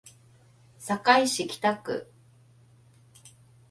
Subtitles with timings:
[0.79, 2.11] 堺市北区